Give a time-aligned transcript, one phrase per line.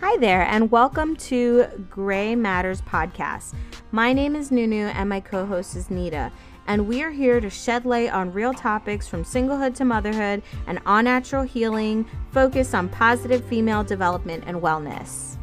[0.00, 3.54] Hi there, and welcome to Gray Matters Podcast.
[3.90, 6.30] My name is Nunu, and my co host is Nita,
[6.68, 10.78] and we are here to shed light on real topics from singlehood to motherhood and
[10.86, 15.36] all natural healing, focused on positive female development and wellness.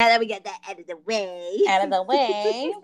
[0.00, 1.60] Now that we get that out of the way.
[1.66, 2.74] Out of the way.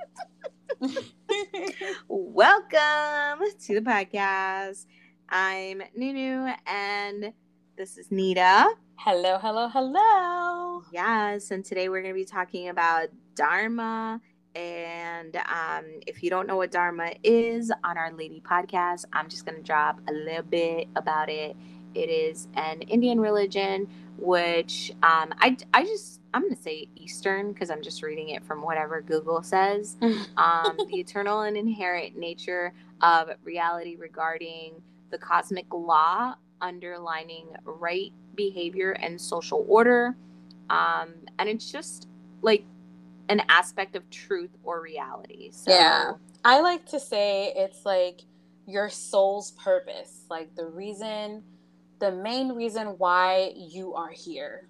[2.08, 4.86] Welcome to the podcast.
[5.32, 7.32] I'm Nunu, and
[7.76, 8.68] this is Nita.
[8.96, 10.82] hello, hello, hello.
[10.92, 14.20] Yes, and today we're going to be talking about Dharma.
[14.56, 19.46] And um, if you don't know what Dharma is on our Lady podcast, I'm just
[19.46, 21.56] going to drop a little bit about it.
[21.94, 23.86] It is an Indian religion,
[24.18, 28.44] which um, I, I just, I'm going to say Eastern because I'm just reading it
[28.44, 29.96] from whatever Google says.
[30.36, 38.92] um, the eternal and inherent nature of reality regarding the cosmic law underlining right behavior
[38.92, 40.16] and social order.
[40.68, 42.08] Um, and it's just
[42.42, 42.64] like
[43.28, 45.50] an aspect of truth or reality.
[45.52, 46.12] So, Yeah.
[46.44, 48.22] I like to say it's like
[48.66, 51.42] your soul's purpose, like the reason,
[51.98, 54.68] the main reason why you are here.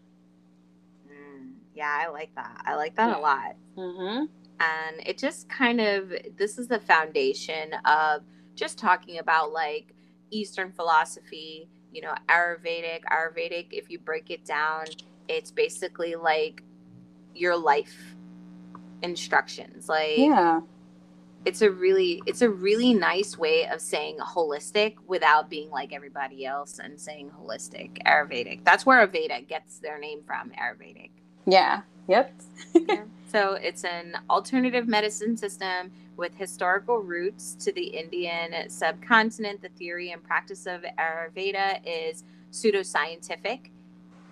[1.09, 2.63] mm, yeah, I like that.
[2.65, 3.19] I like that Yeah.
[3.19, 3.57] a lot.
[3.77, 4.25] Mm-hmm.
[4.63, 8.23] and it just kind of this is the foundation of
[8.55, 9.95] just talking about like
[10.31, 14.85] eastern philosophy you know ayurvedic ayurvedic if you break it down
[15.29, 16.63] it's basically like
[17.35, 17.97] your life
[19.03, 20.61] instructions like Yeah.
[21.45, 26.45] it's a really it's a really nice way of saying holistic without being like everybody
[26.45, 31.11] else and saying holistic ayurvedic that's where aveda gets their name from ayurvedic
[31.47, 31.83] Yeah.
[32.09, 32.41] Yep.
[32.75, 33.05] yeah.
[33.31, 39.63] So it's an alternative medicine system with historical roots to the Indian subcontinent.
[39.63, 43.71] The theory and practice of Ayurveda is pseudoscientific,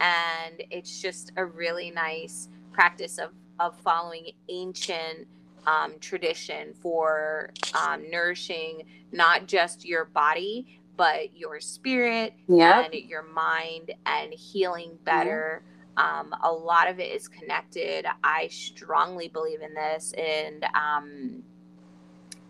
[0.00, 5.27] and it's just a really nice practice of, of following ancient
[5.67, 12.86] um, tradition for um, nourishing not just your body, but your spirit Yep.
[12.86, 15.62] and your mind and healing better.
[15.96, 18.07] Um, a lot of it is connected.
[18.24, 21.42] I strongly believe in this, and um,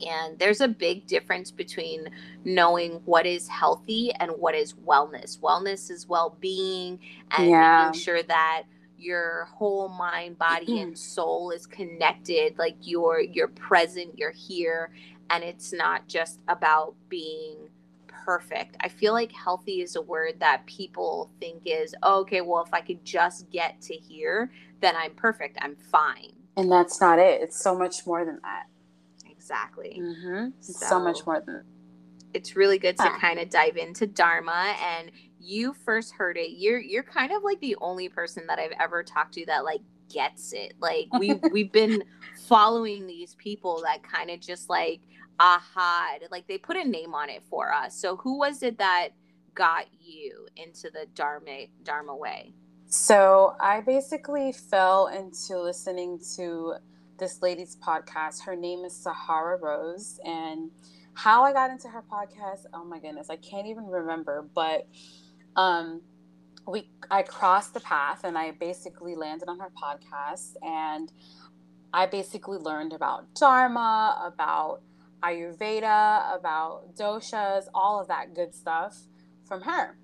[0.07, 2.09] and there's a big difference between
[2.45, 5.39] knowing what is healthy and what is wellness.
[5.41, 6.99] Wellness is well-being
[7.37, 7.87] and Yeah.
[7.87, 8.65] making sure that
[8.99, 12.59] your whole mind, body, and soul is connected.
[12.59, 14.91] Like you're you're present, you're here,
[15.31, 17.69] and it's not just about being
[18.09, 18.77] perfect.
[18.81, 22.41] I feel like healthy is a word that people think is oh, okay.
[22.41, 25.59] Well, if I could just get to here, then I'm perfect.
[25.63, 26.33] I'm fine.
[26.57, 27.41] And that's not it.
[27.43, 28.65] It's so much more than that.
[29.53, 29.99] Exactly.
[30.03, 30.49] Mm-hmm.
[30.61, 31.65] So, So- much more than
[32.35, 33.19] It's really good to Yeah.
[33.19, 35.11] kind of dive into Dharma and
[35.41, 36.59] you first heard it.
[36.59, 39.81] You're you're kind of like the only person that I've ever talked to that like
[40.13, 40.75] gets it.
[40.79, 42.05] Like we we've been
[42.47, 45.01] following these people that kind of just like
[45.41, 47.99] aha like they put a name on it for us.
[47.99, 49.09] So who was it that
[49.55, 52.53] got you into the Dharma Dharma way?
[52.89, 56.75] So I basically fell into listening to
[57.19, 58.43] this lady's podcast.
[58.43, 60.21] Her name is Sahara Rose.
[60.25, 60.71] And
[61.15, 64.49] how I got into her podcast, oh my goodness, I can't even remember.
[64.55, 64.87] But
[65.57, 66.03] um,
[66.67, 71.11] we I crossed the path and I basically landed on her podcast and
[71.93, 74.83] I basically learned about Dharma, about
[75.23, 78.97] Ayurveda, about doshas, all of that good stuff
[79.45, 79.97] from her.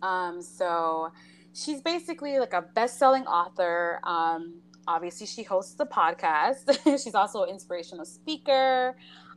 [0.00, 1.12] Um, so
[1.52, 6.78] she's basically like a best-selling author um, obviously she hosts the podcast.
[7.02, 8.96] She's also an inspirational speaker.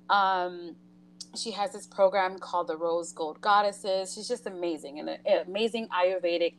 [0.09, 0.75] Um,
[1.35, 4.13] she has this program called the rose gold goddesses.
[4.13, 6.55] She's just amazing and an amazing ayurvedic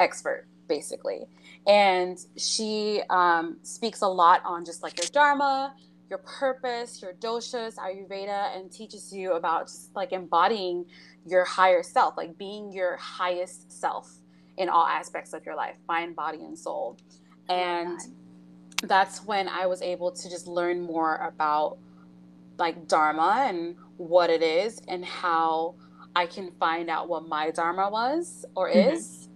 [0.00, 1.26] expert basically.
[1.66, 5.74] And she um, speaks a lot on just like your dharma
[6.10, 10.84] your purpose your doshas ayurveda and teaches you about just like embodying
[11.26, 14.18] your higher self like being your highest self
[14.56, 16.96] in all aspects of your life mind body and soul.
[17.48, 17.98] And
[18.86, 21.78] that's when i was able to just learn more about
[22.58, 25.74] like dharma and what it is and how
[26.14, 28.98] i can find out what my dharma was or Mhm.
[28.98, 29.28] is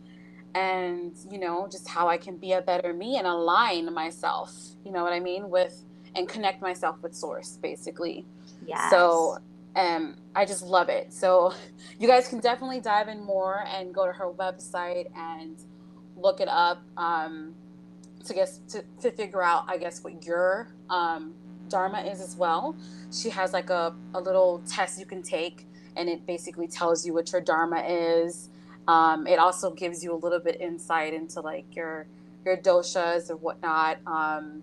[0.54, 4.52] and you know just how i can be a better me and align myself
[4.84, 5.84] you know what i mean with
[6.14, 8.26] and connect myself with source basically
[8.60, 8.90] Yes.
[8.90, 9.38] so
[9.76, 11.12] um, I just love it.
[11.12, 11.54] So
[11.98, 15.58] you guys can definitely dive in more and go to her website and
[16.16, 17.54] look it up um,
[18.28, 21.34] to guess to, to figure out, I guess, what your um,
[21.68, 22.76] Dharma is as well.
[23.12, 25.66] She has like a, a little test you can take
[25.96, 28.48] and it basically tells you what your dharma is.
[28.86, 32.06] Um, it also gives you a little bit insight into like your
[32.44, 33.98] your doshas or whatnot.
[34.06, 34.62] Um,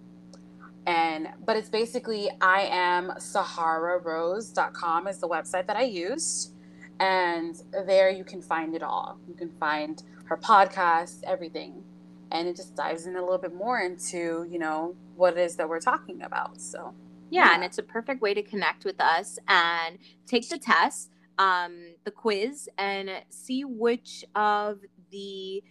[0.87, 6.53] and but it's basically I am sahararose.com is the website that I used.
[6.99, 9.19] And there you can find it all.
[9.27, 11.83] You can find her podcast, everything.
[12.31, 15.55] And it just dives in a little bit more into, you know, what it is
[15.57, 16.59] that we're talking about.
[16.59, 16.93] So
[17.29, 17.55] yeah, yeah.
[17.55, 22.11] and it's a perfect way to connect with us and take the test, um, the
[22.11, 24.79] quiz, and see which of
[25.11, 25.63] the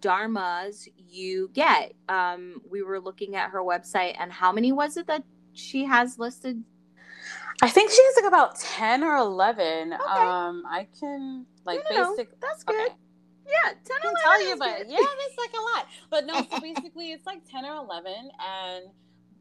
[0.00, 1.94] dharmas you get.
[2.08, 6.18] Um, we were looking at her website, and how many was it that she has
[6.18, 6.62] listed?
[7.62, 9.92] I think she has like about ten or eleven.
[9.92, 10.02] Okay.
[10.02, 12.30] Um, I can like no, no, basic.
[12.32, 12.36] No.
[12.40, 12.86] That's good.
[12.86, 12.94] Okay.
[13.46, 15.86] Yeah, 10 I can tell you, but yeah, that's like a lot.
[16.10, 18.30] But no, so basically it's like 10 or 11.
[18.46, 18.84] And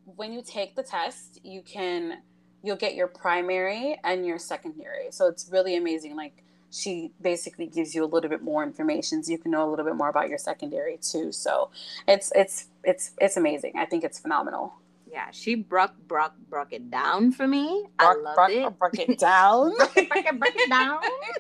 [0.05, 2.21] when you take the test, you can,
[2.63, 5.11] you'll get your primary and your secondary.
[5.11, 6.15] So it's really amazing.
[6.15, 9.69] Like she basically gives you a little bit more information so you can know a
[9.69, 11.31] little bit more about your secondary too.
[11.31, 11.69] So
[12.07, 13.73] it's, it's, it's, it's amazing.
[13.77, 14.73] I think it's phenomenal
[15.13, 17.85] yeah, she broke broke broke it down for me.
[17.99, 18.79] I loved it.
[18.79, 19.77] Broke it down.
[19.77, 20.99] broke, it, broke it, broke it down.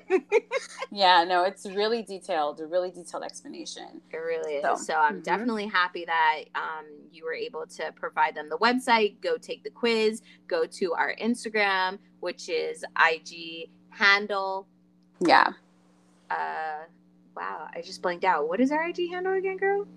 [0.91, 2.61] yeah, no, it's really detailed.
[2.61, 3.99] A really detailed explanation.
[4.11, 4.63] It really is.
[4.63, 5.21] So, so I'm mm-hmm.
[5.23, 9.19] definitely happy that um, you were able to provide them the website.
[9.21, 10.21] Go take the quiz.
[10.47, 14.67] Go to our Instagram, which is IG handle.
[15.19, 15.53] Yeah.
[16.29, 16.85] Uh,
[17.35, 18.47] wow, I just blanked out.
[18.47, 19.87] What is our IG handle again, girl?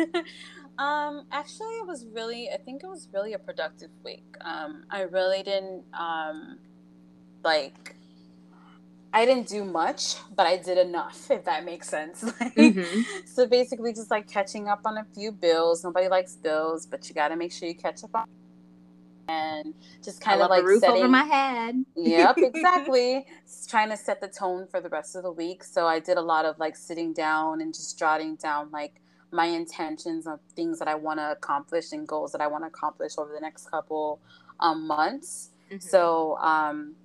[0.78, 2.50] um, actually, it was really.
[2.54, 4.36] I think it was really a productive week.
[4.42, 6.60] Um, I really didn't um,
[7.44, 7.96] like.
[9.12, 12.24] I didn't do much, but I did enough, if that makes sense.
[12.42, 13.02] mm-hmm.
[13.26, 15.84] So basically, just like catching up on a few bills.
[15.84, 18.26] Nobody likes bills, but you got to make sure you catch up on
[19.30, 19.74] and
[20.04, 21.86] just kind of like roof setting, over my head.
[21.96, 23.26] yep, exactly.
[23.68, 25.64] trying to set the tone for the rest of the week.
[25.64, 29.46] So I did a lot of like sitting down and just jotting down like my
[29.46, 33.14] intentions of things that I want to accomplish and goals that I want to accomplish
[33.18, 34.20] over the next couple
[34.60, 35.52] um, months.
[35.68, 35.80] Mm-hmm.
[35.80, 36.96] So um,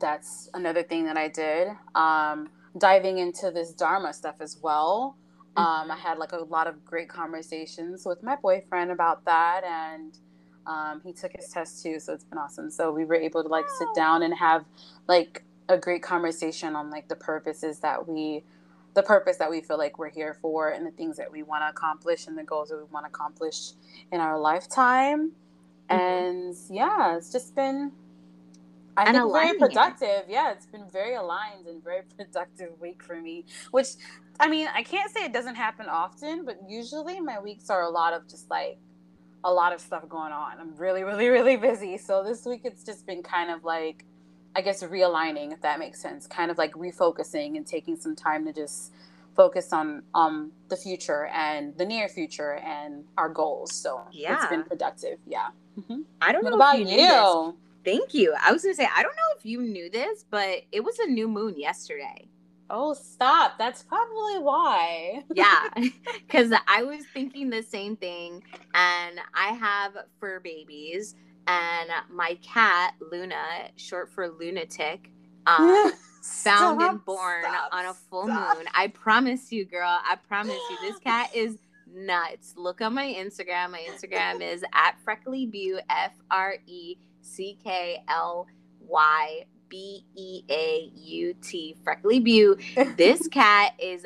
[0.00, 1.68] that's another thing that I did.
[1.94, 5.16] Um, diving into this Dharma stuff as well.
[5.56, 5.62] Mm-hmm.
[5.62, 10.18] Um, I had like a lot of great conversations with my boyfriend about that and
[10.66, 12.70] um, he took his test too, so it's been awesome.
[12.70, 14.64] So we were able to like sit down and have
[15.08, 18.44] like a great conversation on like the purposes that we,
[18.94, 21.62] the purpose that we feel like we're here for, and the things that we want
[21.62, 23.72] to accomplish, and the goals that we want to accomplish
[24.12, 25.32] in our lifetime.
[25.90, 26.00] Mm-hmm.
[26.00, 27.92] And yeah, it's just been
[28.96, 30.24] I and think very productive.
[30.28, 33.44] Yeah, it's been very aligned and very productive week for me.
[33.70, 33.88] Which,
[34.40, 37.90] I mean, I can't say it doesn't happen often, but usually my weeks are a
[37.90, 38.78] lot of just like
[39.44, 40.58] a lot of stuff going on.
[40.58, 41.98] I'm really, really, really busy.
[41.98, 44.04] So this week it's just been kind of like,
[44.54, 48.44] I guess, realigning, if that makes sense, kind of like refocusing and taking some time
[48.46, 48.92] to just
[49.36, 53.74] focus on um the future and the near future and our goals.
[53.74, 55.18] So yeah, it's been productive.
[55.26, 55.48] Yeah.
[55.78, 56.00] Mm-hmm.
[56.22, 56.86] I don't what know about you.
[56.86, 57.56] you?
[57.84, 58.34] Thank you.
[58.42, 61.06] I was gonna say I don't know if you knew this, but it was a
[61.06, 62.28] new moon yesterday.
[62.68, 63.58] Oh, stop.
[63.58, 65.24] That's probably why.
[65.34, 65.68] yeah.
[66.26, 68.42] Because I was thinking the same thing.
[68.74, 71.14] And I have fur babies.
[71.46, 75.12] And my cat, Luna, short for lunatic,
[75.46, 75.92] um,
[76.22, 78.56] found and born stop, on a full stop.
[78.56, 78.66] moon.
[78.74, 79.86] I promise you, girl.
[79.88, 80.76] I promise you.
[80.82, 81.58] This cat is
[81.94, 82.54] nuts.
[82.56, 83.70] Look on my Instagram.
[83.70, 85.48] My Instagram is at Freckly
[85.88, 88.48] F R E C K L
[88.80, 92.56] Y B E A U T, Freckly Beau.
[92.96, 94.04] This cat is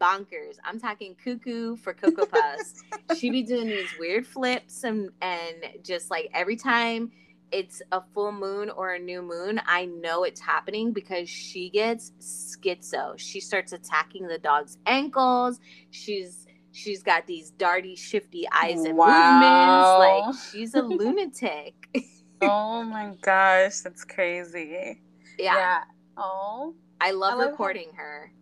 [0.00, 0.56] bonkers.
[0.64, 2.82] I'm talking cuckoo for Cocoa Puffs.
[3.18, 7.10] she be doing these weird flips and and just like every time
[7.52, 12.12] it's a full moon or a new moon, I know it's happening because she gets
[12.20, 13.18] schizo.
[13.18, 15.58] She starts attacking the dog's ankles.
[15.90, 19.06] She's she's got these darty, shifty eyes and Wow.
[19.32, 19.98] movements.
[19.98, 21.74] Like she's a lunatic.
[22.42, 25.00] oh my gosh, that's crazy.
[25.38, 25.84] yeah.
[26.16, 28.32] Oh, I love I love recording her.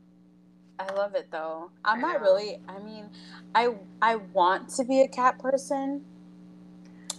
[0.78, 1.70] I love it though.
[1.84, 2.60] I'm not really.
[2.68, 3.10] I mean,
[3.54, 6.04] I I want to be a cat person,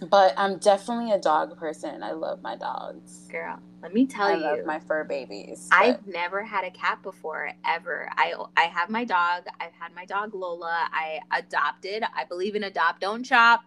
[0.08, 2.02] but I'm definitely a dog person.
[2.02, 3.28] I love my dogs.
[3.30, 4.44] Girl, let me tell I you.
[4.44, 5.68] I love my fur babies.
[5.70, 8.10] I've never had a cat before ever.
[8.16, 9.44] I I have my dog.
[9.60, 10.88] I've had my dog Lola.
[10.92, 12.02] I adopted.
[12.02, 13.62] I believe in adopt don't shop.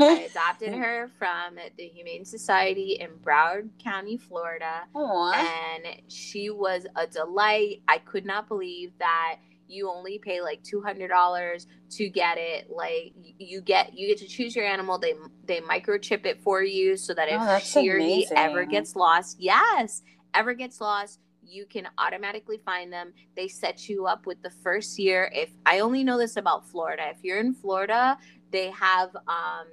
[0.00, 5.32] I adopted her from the Humane Society in Broward County, Florida, Aw.
[5.32, 7.82] and she was a delight.
[7.88, 9.36] I could not believe that
[9.66, 12.70] you only pay like two hundred dollars to get it.
[12.70, 14.98] Like you get you get to choose your animal.
[14.98, 15.14] They
[15.46, 19.36] they microchip it for you so that if Oh, she or he ever gets lost,
[19.40, 20.02] yes,
[20.34, 21.20] ever gets lost.
[21.50, 23.12] You can automatically find them.
[23.34, 25.30] They set you up with the first year.
[25.34, 28.18] If I only know this about Florida, if you're in Florida,
[28.50, 29.66] they have um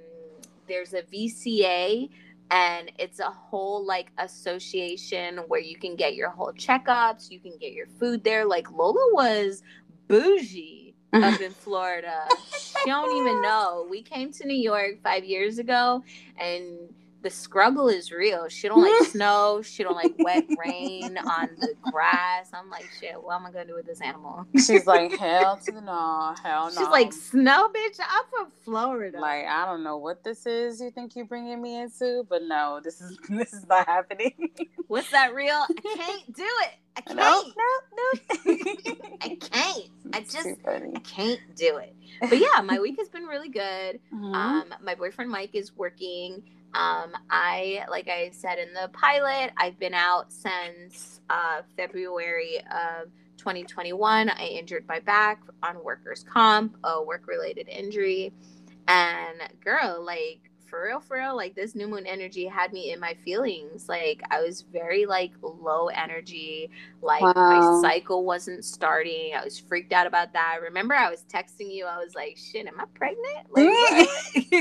[0.66, 2.08] there's a VCA
[2.50, 7.56] and it's a whole like association where you can get your whole checkups, you can
[7.58, 8.44] get your food there.
[8.44, 9.62] Like Lola was
[10.08, 12.22] bougie up in Florida.
[12.56, 13.86] She don't even know.
[13.90, 16.02] We came to New York five years ago
[16.38, 16.66] and
[17.22, 18.48] the struggle is real.
[18.48, 19.60] She don't like snow.
[19.62, 22.50] She don't like wet rain on the grass.
[22.52, 24.46] I'm like, shit, what am I gonna do with this animal?
[24.54, 26.70] She's like, hell to the no, hell no.
[26.70, 27.98] She's like, snow, bitch.
[28.00, 29.18] I'm from Florida.
[29.20, 30.80] like I don't know what this is.
[30.80, 34.50] You think you're bringing me into, but no, this is this is not happening.
[34.86, 35.64] What's that real?
[35.68, 36.70] I can't do it.
[36.96, 37.18] I can't.
[37.18, 38.56] no, no, no.
[39.20, 39.88] I can't.
[40.12, 40.48] I just.
[40.66, 41.94] I can't do it.
[42.20, 44.00] But yeah, my week has been really good.
[44.14, 44.34] Mhm.
[44.34, 46.42] Um, my boyfriend Mike is working.
[46.74, 53.08] Um, I, like I said in the pilot, I've been out since uh, February of
[53.38, 54.28] 2021.
[54.28, 58.32] I injured my back on workers' comp, a work related injury.
[58.88, 63.00] And girl, like, for real, for real, like this new moon energy had me in
[63.00, 63.88] my feelings.
[63.88, 66.70] Like, I was very, like, low energy.
[67.02, 67.32] Like, Wow.
[67.34, 69.32] my cycle wasn't starting.
[69.36, 70.58] I was freaked out about that.
[70.62, 71.86] Remember, I was texting you.
[71.86, 73.46] I was like, shit, am I pregnant?
[74.36, 74.52] Like,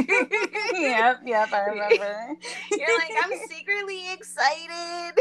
[0.73, 2.35] yep, yep, I remember.
[2.71, 5.13] You're like, I'm secretly excited.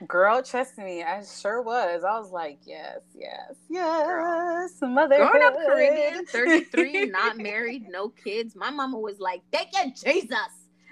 [0.08, 2.02] Girl, trust me, I sure was.
[2.04, 5.16] I was like, yes, yes, yes, mother.
[5.16, 8.56] Growing up Caribbean, 33, not married, no kids.
[8.56, 10.32] My mama was like, thank you, Jesus.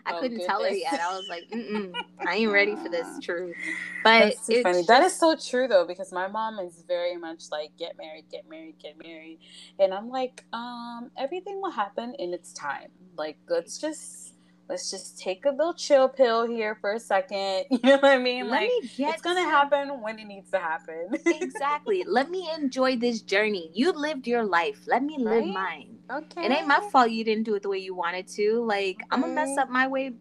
[0.07, 1.01] I Oh, couldn't tell her yet.
[1.01, 3.57] I was like, mm I ain't ready for this truth.
[4.05, 4.83] But That's too it's funny.
[4.89, 8.49] That is so true though, because my mom is very much like get married, get
[8.49, 9.41] married, get married,
[9.79, 12.91] and I'm like, um, everything will happen in its time.
[13.17, 14.28] Like, let's just
[14.69, 17.65] let's just take a little chill pill here for a second.
[17.71, 18.45] You know what I mean?
[18.49, 21.09] Let like, me get it's gonna happen when it needs to happen.
[21.27, 22.05] exactly.
[22.07, 23.71] Let me enjoy this journey.
[23.75, 24.81] You lived your life.
[24.87, 25.55] Let me live Right?
[25.55, 25.99] mine.
[26.11, 26.45] okay.
[26.47, 28.63] It ain't my fault you didn't do it the way you wanted to.
[28.65, 30.13] Like I'm gonna mess up my way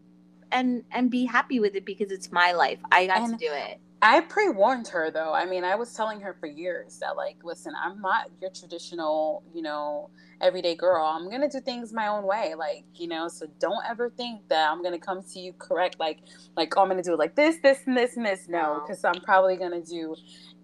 [0.50, 2.78] and and be happy with it because it's my life.
[2.90, 3.80] I got And- to do it.
[4.00, 5.32] I pre warned her though.
[5.32, 9.42] I mean, I was telling her for years that like, listen, I'm not your traditional,
[9.52, 11.04] you know, everyday girl.
[11.04, 13.26] I'm gonna do things my own way, like you know.
[13.28, 16.20] So don't ever think that I'm gonna come to you correct, like
[16.56, 18.48] like oh, I'm gonna do it like this, this, and this, and this.
[18.48, 18.80] No, No.
[18.86, 20.14] because I'm probably gonna do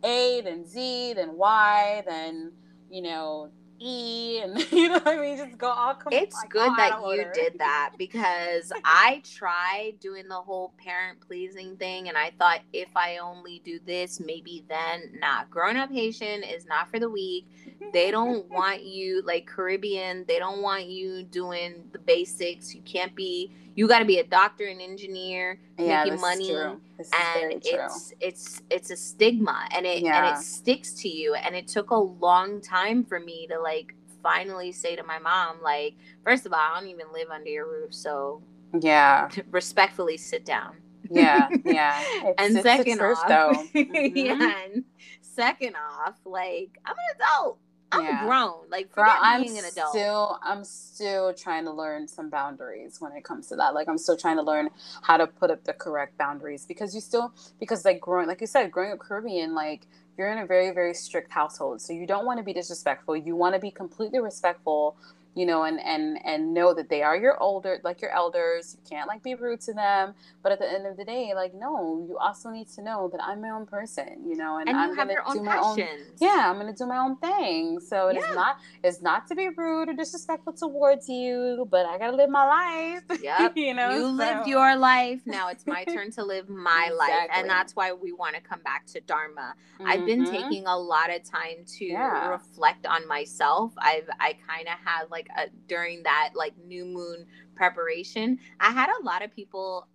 [0.05, 2.53] A, then Z, then Y, then
[2.89, 3.51] you know
[3.81, 5.37] E, and you know what I mean.
[5.37, 6.13] Just go all come.
[6.13, 7.33] It's like, good that you order.
[7.35, 12.89] did that because I tried doing the whole parent pleasing thing and I thought if
[12.97, 15.19] I only do this, maybe then.
[15.21, 15.51] not.
[15.51, 17.47] grown up Haitian is not for the weak.
[17.93, 22.75] They don't want you like Caribbean, they don't want you doing the basics.
[22.75, 26.81] You can't be you got to be a doctor and engineer yeah, making money true.
[26.99, 31.09] This is very and it's it's it's a stigma and it and it sticks to
[31.09, 35.19] you and it took a long time for me to like finally say to my
[35.19, 38.43] mom like first of all i don't even live under your roof so
[38.81, 40.77] yeah, respectfully sit down
[41.11, 42.03] yeah, yeah.
[42.03, 43.19] It's, and it's second off.
[43.75, 44.13] Mhm.
[44.15, 44.85] yeah and
[45.21, 47.59] second off like i'm an adult
[47.95, 48.27] i'm Yeah.
[48.27, 53.01] grown like Girl, I'm being an adult still I'm still trying to learn some boundaries
[53.01, 53.75] when it comes to that.
[53.75, 54.71] Like I'm still trying to learn
[55.03, 58.47] how to put up the correct boundaries because you still because like growing like you
[58.47, 59.87] said, growing up Caribbean, like
[60.17, 61.81] you're in a very, very strict household.
[61.81, 63.17] So you don't want to be disrespectful.
[63.17, 64.97] You want to be completely respectful
[65.35, 68.77] you know, and and and know that they are your older, like your elders.
[68.79, 71.53] You can't like be rude to them, but at the end of the day, like
[71.55, 74.79] no, you also need to know that I'm my own person, you know, and, And
[74.79, 75.79] I'm gonna do my own.
[76.19, 77.81] Yeah, I'm gonna do my own thing.
[77.81, 78.35] So it is Yeah.
[78.35, 82.47] not it's not to be rude or disrespectful towards you, but I gotta live my
[82.47, 83.21] life.
[83.21, 83.53] Yep.
[83.57, 85.21] you know, you lived your life.
[85.27, 87.29] Now it's my turn to live my life.
[87.35, 89.55] And that's why we want to come back to Dharma.
[89.85, 90.31] I've been Mhm.
[90.31, 92.29] taking a lot of time to Yeah.
[92.29, 93.73] reflect on myself.
[93.79, 98.71] I've I kind of had like a uh, during that like new moon preparation, I
[98.71, 99.89] had a lot of people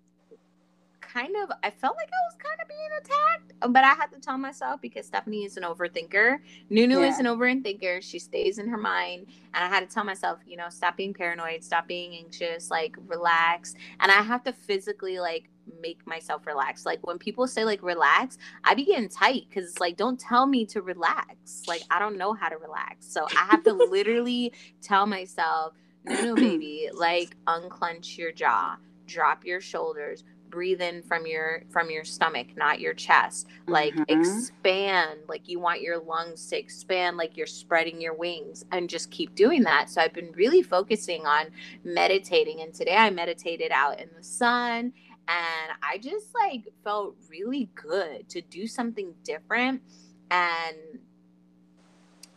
[1.14, 4.12] kind of I felt like I was kind of being attacked, um, but I had
[4.12, 6.38] to tell myself because Stephanie is an overthinker.
[6.70, 8.02] Nunu is an overthinker.
[8.02, 11.14] She stays in her mind, and I had to tell myself, you know, stop being
[11.14, 13.76] paranoid, stop being anxious, like relax.
[14.00, 15.50] And I have to physically like
[15.82, 16.86] make myself relax.
[16.86, 20.46] Like when people say like relax, I be getting tight because it's like don't tell
[20.46, 21.64] me to relax.
[21.68, 25.74] Like I don't know how to relax, so I have to literally tell myself,
[26.04, 31.90] no, no, baby, like unclench your jaw, drop your shoulders, breathe in from your from
[31.92, 33.48] your stomach, not your chest.
[33.68, 34.06] Like Mhm.
[34.08, 39.12] expand, like you want your lungs to expand, like you're spreading your wings, and just
[39.12, 39.90] keep doing that.
[39.90, 41.48] So I've been really focusing on
[41.84, 44.94] meditating, and today I meditated out in the sun.
[45.30, 49.84] And I just like felt really good to do something different
[50.32, 50.78] and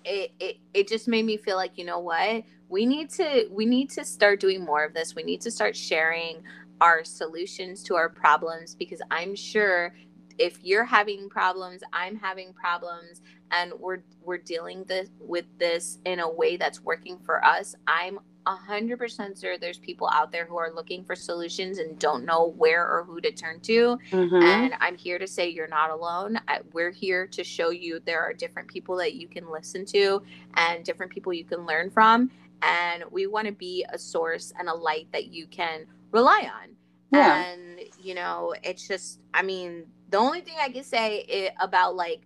[0.04, 2.44] it, it it just made me feel like you know what?
[2.68, 5.14] We need to we need to start doing more of this.
[5.14, 6.42] We need to start sharing
[6.82, 9.94] our solutions to our problems because i'm sure
[10.38, 13.22] if you're having problems i'm having problems
[13.52, 18.18] and we're we're dealing this with this in a way that's working for us i'm
[18.46, 22.86] 100% sure there's people out there who are looking for solutions and don't know where
[22.86, 24.42] or who to turn to Mhm.
[24.42, 26.40] and I'm here to say you're not alone.
[26.48, 30.22] I, we're here to show you there are different people that you can listen to
[30.54, 32.30] and different people you can learn from.
[32.62, 36.76] And we want to be a source and a light that you can rely on.
[37.12, 37.44] Yeah.
[37.44, 41.96] And, you know, it's just, I mean, the only thing I can say i about
[41.96, 42.22] like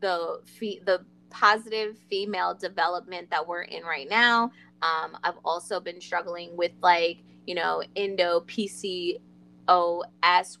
[0.00, 0.40] the
[0.86, 4.52] the positive female development that we're in right now.
[4.84, 9.18] Um, I've also been struggling with like, you know, endo PCOS,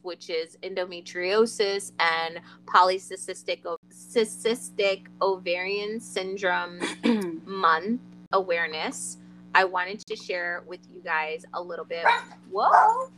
[0.02, 6.80] which is endometriosis and polycystic cystic ovarian syndrome
[7.44, 8.00] month
[8.32, 9.18] awareness.
[9.54, 12.04] I wanted to share with you guys a little bit.
[12.50, 13.10] Whoa.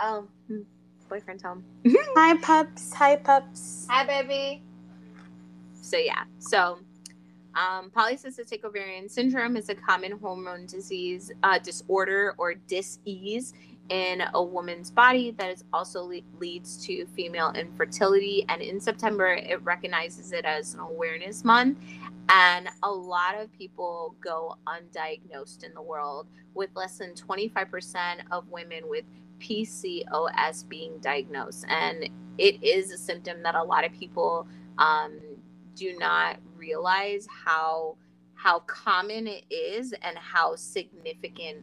[0.00, 0.62] Oh, hmm,
[1.08, 1.64] boyfriend's home.
[2.16, 2.92] Hi pups.
[2.94, 3.86] Hi pups.
[3.88, 4.62] Hi, baby.
[5.80, 6.80] So yeah, so
[7.56, 13.54] um, polycystic ovarian syndrome is a common hormone disease uh, disorder or dis-ease
[13.88, 18.44] in a woman's body that is also le- leads to female infertility.
[18.48, 21.78] And in September, it recognizes it as an awareness month.
[22.28, 28.48] And a lot of people go undiagnosed in the world, with less than 25% of
[28.48, 29.04] women with
[29.38, 31.64] PCOS being diagnosed.
[31.68, 35.20] And it is a symptom that a lot of people um,
[35.76, 37.96] do not realize how
[38.34, 41.58] how common it is and how significant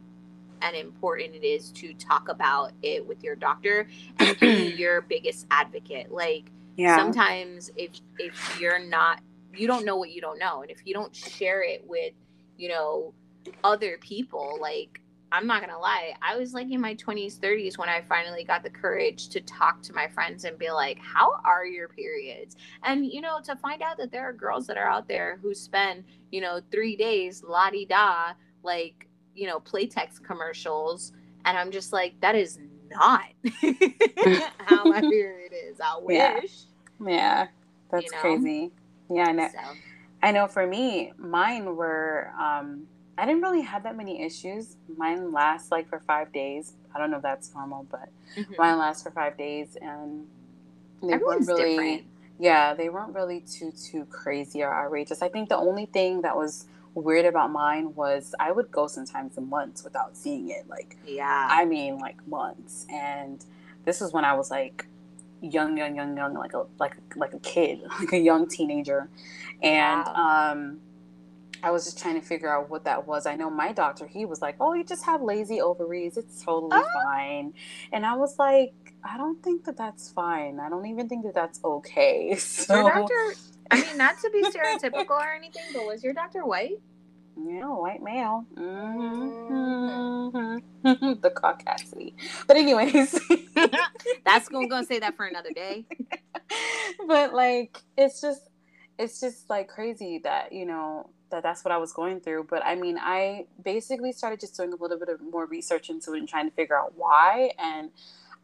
[0.62, 3.86] and important it is to talk about it with your doctor
[4.18, 6.10] and be your biggest advocate.
[6.10, 6.96] Like Yeah.
[6.96, 9.20] sometimes if if you're not
[9.54, 12.12] you don't know what you don't know and if you don't share it with
[12.56, 13.14] you know
[13.62, 15.00] other people like
[15.34, 18.62] i'm not gonna lie i was like in my 20s 30s when i finally got
[18.62, 23.04] the courage to talk to my friends and be like how are your periods and
[23.06, 26.04] you know to find out that there are girls that are out there who spend
[26.30, 31.12] you know three days la-di-da like you know playtex commercials
[31.44, 32.58] and i'm just like that is
[32.90, 33.24] not
[34.58, 36.40] how my period is i wish Yeah.
[37.04, 37.46] Yeah.
[37.90, 38.20] That's You know?
[38.20, 38.72] crazy.
[39.10, 39.48] Yeah, I know.
[39.52, 39.58] so
[40.22, 44.76] I know for me, mine were um I didn't really have that many issues.
[44.96, 46.74] Mine lasts like for five days.
[46.94, 48.58] I don't know if that's normal, but mhm.
[48.58, 50.26] mine lasts for five days and
[51.02, 52.04] they everyone's weren't really different
[52.38, 55.22] yeah, they weren't really too too crazy or outrageous.
[55.22, 59.38] I think the only thing that was weird about mine was I would go sometimes
[59.38, 60.68] months without seeing it.
[60.68, 62.86] Like yeah I mean like months.
[62.90, 63.44] And
[63.84, 64.86] this is when I was like
[65.40, 69.08] young, young, young, young, like a like like a kid, like a young teenager.
[69.62, 70.80] And um
[71.64, 73.24] I was just trying to figure out what that was.
[73.26, 76.16] I know my doctor, he was like, Oh, you just have lazy ovaries.
[76.18, 76.84] It's totally Oh.
[76.92, 77.54] fine.
[77.92, 78.74] And I was like,
[79.04, 80.60] I don't think that that's fine.
[80.60, 82.36] I don't even think that that's okay.
[82.38, 83.14] So, your doctor
[83.70, 86.76] i mean not to be stereotypical or anything but was your doctor white
[87.36, 88.46] Yeah, white male.
[88.56, 90.58] Mm-hmm.
[90.84, 90.84] Mhm.
[91.22, 92.12] the caucasity.
[92.46, 93.12] But anyways,
[94.26, 95.86] that's gonna, gonna say that for another day
[97.06, 98.42] but like it's just
[98.98, 102.46] it's just like crazy that, you know, that that's what I was going through.
[102.48, 106.14] But I mean, I basically started just doing a little bit of more research into
[106.14, 107.50] it and trying to figure out why.
[107.58, 107.90] And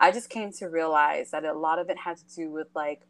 [0.01, 3.03] I just came to realize that a lot of it had to do with like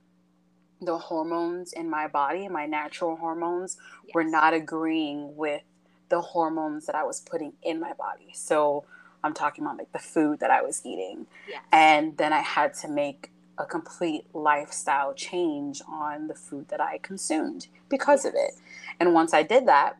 [0.82, 4.14] the hormones in my body, my natural hormones, yes.
[4.14, 5.62] were not agreeing with
[6.10, 8.32] the hormones that I was putting in my body.
[8.34, 8.84] So
[9.24, 11.26] I'm talking about like the food that I was eating.
[11.48, 11.62] Yes.
[11.72, 16.98] And then I had to make a complete lifestyle change on the food that I
[16.98, 18.32] consumed because yes.
[18.32, 18.52] of it.
[18.98, 19.98] And once I did that,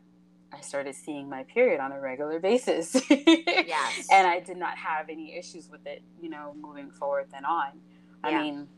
[0.53, 2.95] I started seeing my period on a regular basis.
[3.09, 4.09] yes.
[4.13, 7.81] And I did not have any issues with it, you know, moving forward then on.
[8.25, 8.69] I mean,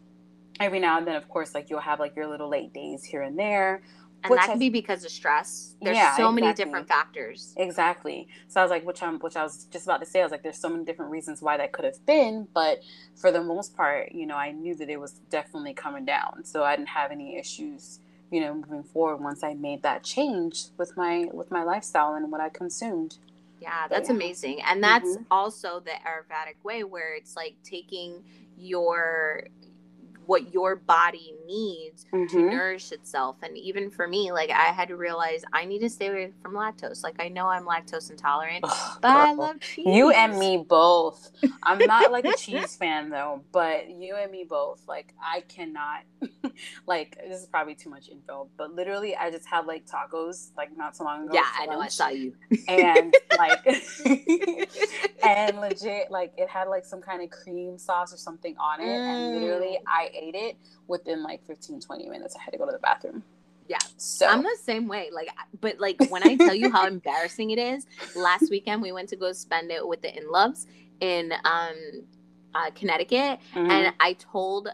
[0.61, 3.23] every now and then, of course, like you'll have like your little late days here
[3.23, 3.83] and there
[4.25, 5.75] and that can be because of stress.
[5.81, 6.43] There's yeah, so exactly.
[6.43, 7.55] many different factors.
[7.57, 8.29] Exactly.
[8.49, 10.33] So I was like, which I'm, which I was just about to say, I was
[10.33, 12.83] like, there's so many different reasons why that could have been, but
[13.15, 16.63] for the most part, you know, I knew that it was definitely coming down, so
[16.63, 20.97] I didn't have any issues, you know, moving forward once I made that change with
[20.97, 23.19] my with my lifestyle and what I consumed.
[23.61, 24.17] Yeah, that's yeah.
[24.17, 25.23] amazing, and that's mm-hmm.
[25.31, 28.25] also the Ayurvedic way, where it's like taking
[28.57, 29.47] your
[30.33, 32.25] what your body needs mm-hmm.
[32.35, 33.37] to nourish itself.
[33.43, 36.55] And even for me, like I had to realize I need to stay away from
[36.55, 37.03] lactose.
[37.03, 39.85] Like I know I'm lactose intolerant, but I love cheese.
[39.87, 41.31] You and me both.
[41.63, 44.81] I'm not like a cheese fan though, but you and me both.
[44.89, 46.05] Like I cannot
[46.87, 50.75] like this is probably too much info, but literally I just had like tacos like
[50.79, 51.35] not so long ago.
[51.35, 52.33] Yeah, I know I saw you.
[52.69, 53.67] And like
[55.23, 58.85] and legit like it had like some kind of cream sauce or something on it.
[58.85, 59.13] Mm.
[59.13, 60.57] And literally I ate it
[60.87, 62.37] within like 15, 20 minutes.
[62.39, 63.23] I had to go to the bathroom.
[63.69, 63.79] Yeah.
[63.97, 65.11] So I'm the same way.
[65.13, 65.29] Like,
[65.61, 69.17] but like when I tell you how embarrassing it is, last weekend we went to
[69.17, 70.67] go spend it with the in loves
[71.01, 72.05] in um,
[72.55, 73.71] uh, Connecticut, mm-hmm.
[73.71, 74.69] and I told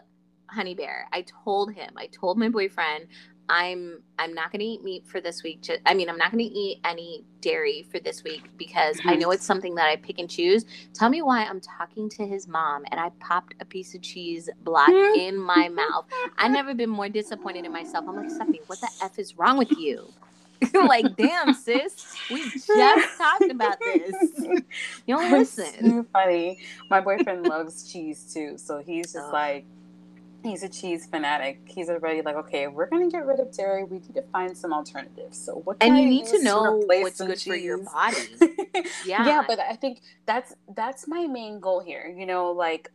[0.47, 3.07] Honey Bear, I told him, I told my boyfriend,
[3.49, 5.67] I'm I'm not going to eat meat for this week.
[5.85, 9.27] I mean, I'm not going to eat any dairy for this week because I know
[9.27, 9.33] mm-hmm.
[9.33, 10.65] it's something that I pick and choose.
[10.93, 14.49] Tell me why I'm talking to his mom and I popped a piece of cheese
[14.63, 16.05] block in my mouth.
[16.37, 18.05] I've never been more disappointed in myself.
[18.07, 20.13] I'm like, Stephanie, what the f is wrong with you?
[20.73, 22.67] like, damn, sis, we just
[23.17, 24.13] talked about this.
[25.07, 25.89] You don't listen.
[25.89, 26.59] So funny.
[26.89, 29.33] My boyfriend loves cheese too, so he's just oh.
[29.33, 29.65] like
[30.43, 31.61] he's a cheese fanatic.
[31.65, 33.83] He's already like, okay, we're gonna get rid of dairy.
[33.83, 35.37] We need to find some alternatives.
[35.37, 35.77] So what?
[35.81, 37.43] and you need to know what's good cheese?
[37.43, 38.17] for your body.
[39.05, 42.13] yeah, yeah, but I think that's that's my main goal here.
[42.15, 42.91] You know, like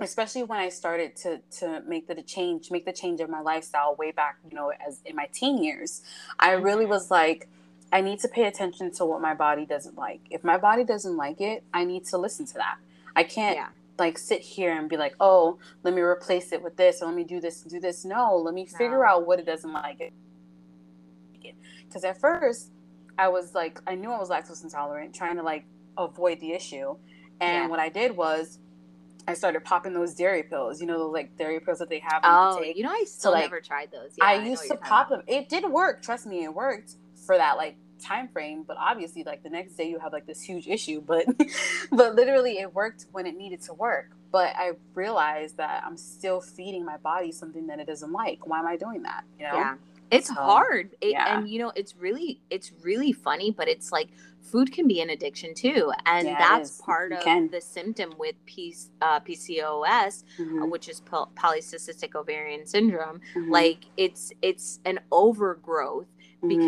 [0.00, 3.94] especially when I started to to make the change, make the change of my lifestyle
[3.96, 6.02] way back, you know, as in my teen years,
[6.38, 6.92] I really mm-hmm.
[6.92, 7.48] was like.
[7.94, 10.22] I need to pay attention to what my body doesn't like.
[10.30, 12.78] If my body doesn't like it, I need to listen to that.
[13.14, 16.76] I can't yeah like sit here and be like, oh, let me replace it with
[16.76, 18.04] this or let me do this do this.
[18.04, 19.06] No, let me figure no.
[19.06, 20.12] out what it doesn't like.
[21.86, 22.70] Because at first,
[23.18, 25.66] I was like, I knew I was lactose intolerant, trying to like
[25.98, 26.96] avoid the issue.
[27.40, 27.66] And yeah.
[27.68, 28.58] what I did was,
[29.28, 30.80] I started popping those dairy pills.
[30.80, 32.22] You know, those like dairy pills that they have.
[32.24, 34.12] Oh, you, you know, I still so, like, never tried those.
[34.16, 35.22] Yeah, I, I used to pop them.
[35.26, 36.02] It did work.
[36.02, 36.92] Trust me, it worked
[37.26, 40.42] for that like time frame but obviously like the next day you have like this
[40.42, 41.24] huge issue but
[41.92, 46.40] but literally it worked when it needed to work but i realized that i'm still
[46.40, 49.54] feeding my body something that it doesn't like why am i doing that you know
[49.54, 49.74] yeah
[50.12, 51.38] it's so, hard it, yeah.
[51.38, 54.08] and you know it's really it's really funny but it's like
[54.42, 57.48] food can be an addiction too and yeah, that's part of can.
[57.50, 60.62] the symptom with P- uh, pcos mm-hmm.
[60.62, 63.50] uh, which is polycystic ovarian syndrome mm-hmm.
[63.50, 66.06] like it's it's an overgrowth
[66.42, 66.60] mm-hmm.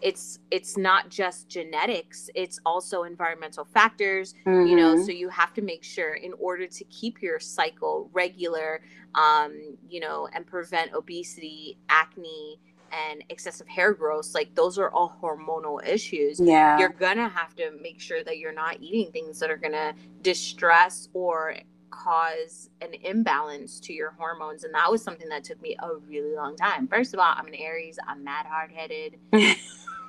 [0.00, 4.66] It's it's not just genetics it's also environmental factors mm-hmm.
[4.66, 5.04] you know mm-hmm.
[5.04, 8.80] so you have to make sure in order to keep your cycle regular
[9.14, 12.58] um you know and prevent obesity acne
[12.92, 17.72] and excessive hair growth like those are all hormonal issues yeah you're gonna have to
[17.82, 21.56] make sure that you're not eating things that are gonna distress or
[21.90, 26.34] cause an imbalance to your hormones and that was something that took me a really
[26.34, 29.18] long time first of all i'm an aries i'm mad hard-headed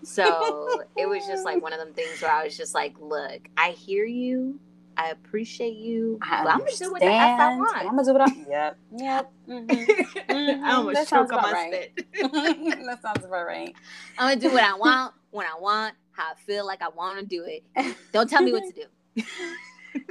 [0.03, 3.49] so it was just like one of them things where I was just like, look,
[3.57, 4.59] I hear you.
[4.97, 6.17] I appreciate you.
[6.23, 7.77] I am gonna do what the F I want.
[7.77, 8.77] I'm gonna do what I Yep.
[8.97, 9.31] Yep.
[9.47, 10.01] Mm-hmm.
[10.27, 10.63] Mm-hmm.
[10.63, 11.73] I almost choke on my right.
[11.73, 12.05] spit.
[12.13, 13.73] that sounds about right.
[14.17, 17.19] I'm gonna do what I want when I want, how I feel like I want
[17.19, 17.63] to do it.
[18.11, 18.71] Don't tell me what to
[19.15, 19.23] do.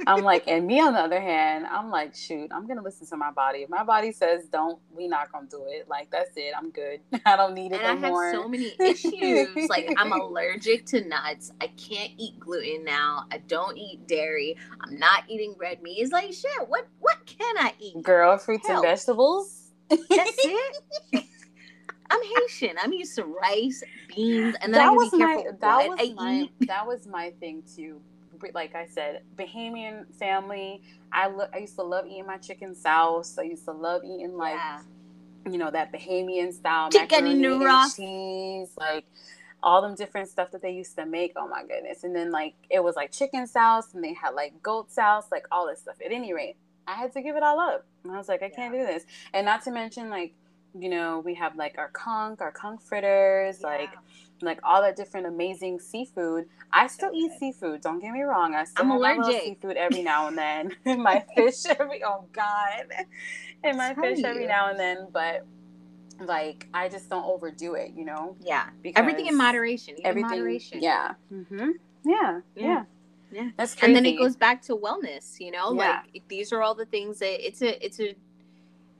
[0.07, 3.17] I'm like, and me on the other hand, I'm like, shoot, I'm gonna listen to
[3.17, 3.59] my body.
[3.59, 5.87] If my body says don't, we not gonna do it.
[5.87, 6.53] Like that's it.
[6.57, 6.99] I'm good.
[7.25, 8.23] I don't need it and anymore.
[8.25, 9.69] I have so many issues.
[9.69, 11.51] like I'm allergic to nuts.
[11.61, 13.25] I can't eat gluten now.
[13.31, 14.55] I don't eat dairy.
[14.81, 15.97] I'm not eating red meat.
[15.99, 16.67] It's like shit.
[16.67, 18.03] What what can I eat?
[18.03, 18.83] Girl, fruits Help.
[18.85, 19.71] and vegetables.
[19.89, 20.83] That's it.
[22.09, 22.77] I'm Haitian.
[22.81, 26.13] I'm used to rice, beans, and then that I was my that what was I
[26.13, 26.67] my eat.
[26.67, 28.01] that was my thing too.
[28.53, 30.81] Like I said, Bahamian family.
[31.11, 33.37] I lo- I used to love eating my chicken sauce.
[33.37, 34.81] I used to love eating like Yeah.
[35.49, 39.05] you know that Bahamian style Chicken the and cheese, like
[39.63, 41.33] all them different stuff that they used to make.
[41.35, 42.03] Oh my goodness!
[42.03, 45.45] And then like it was like chicken sauce, and they had like goat sauce, like
[45.51, 45.95] all this stuff.
[46.05, 47.85] At any rate, I had to give it all up.
[48.03, 49.05] And I was like, I can't do this.
[49.33, 50.33] And not to mention like
[50.77, 53.89] you know we have like our conch, our conch fritters, like
[54.41, 56.45] like all that different amazing seafood.
[56.71, 57.81] I still eat seafood.
[57.81, 58.55] Don't get me wrong.
[58.55, 59.41] I still I'm allergic.
[59.43, 60.75] seafood every now and then.
[61.01, 62.85] my fish every oh god,
[63.63, 64.47] and my fish every you.
[64.47, 65.07] now and then.
[65.11, 65.45] But
[66.19, 67.91] like I just don't overdo it.
[67.95, 68.69] You know, yeah.
[68.81, 69.95] because Everything in moderation.
[70.03, 70.29] Everything.
[70.29, 70.81] moderation.
[70.81, 71.13] Yeah.
[71.33, 71.71] Mm-hmm.
[72.05, 72.11] Yeah.
[72.13, 72.41] Yeah.
[72.55, 72.83] Yeah.
[73.31, 73.49] Yeah.
[73.57, 73.87] That's crazy.
[73.87, 75.99] and then it goes back to wellness you know Yeah.
[76.13, 78.15] like these are all the things that it's a it's a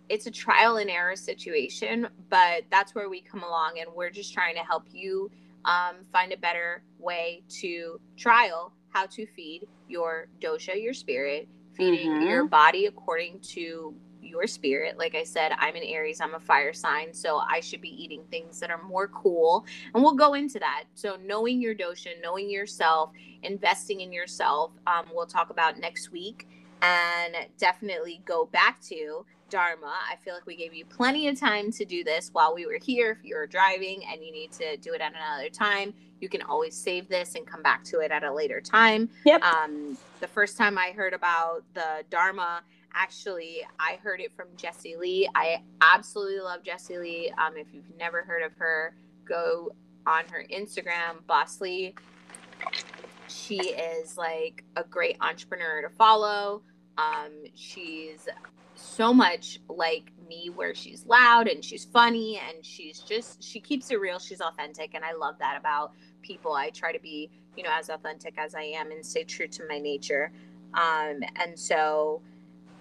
[0.10, 4.34] it's a trial and error situation but that's where we come along and we're just
[4.34, 5.30] trying to help you
[5.66, 12.10] um, find a better way to trial how to feed your dosha your spirit feeding
[12.12, 12.30] Mhm.
[12.30, 16.74] your body according to your spirit like i said i'm an aries i'm a fire
[16.74, 20.60] sign so i should be eating things that are more cool and we'll go into
[20.60, 23.12] that so knowing your dosha knowing yourself
[23.44, 26.48] investing in yourself um, we'll talk about next week
[26.82, 29.94] and definitely go back to dharma.
[30.12, 32.80] I feel like we gave you plenty of time to do this while we were
[32.82, 33.12] here.
[33.12, 36.76] If you're driving and you need to do it at another time you can always
[36.76, 39.10] save this and come back to it at a later time.
[39.26, 39.42] Yep.
[39.44, 42.62] um, the first time i heard about the dharma
[42.94, 45.30] actually i heard it from jessie lee.
[45.36, 47.34] I absolutely love jessie lee.
[47.38, 49.72] Um, if you've never heard of her go
[50.06, 51.94] on her instagram boss lee.
[53.28, 56.64] She is like a great entrepreneur to follow.
[56.98, 58.28] Um, she's
[58.78, 63.92] so much like me where she's loud and she's funny and she's just she keeps
[63.92, 66.54] it real she's authentic and i love that about people.
[66.54, 69.64] I try to be you know as authentic as i am and stay true to
[69.68, 70.32] my nature.
[70.74, 72.22] Um, and so